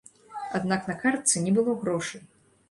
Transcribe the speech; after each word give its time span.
Аднак 0.59 0.87
на 0.91 0.95
картцы 1.03 1.45
не 1.45 1.53
было 1.59 1.77
грошай. 1.85 2.25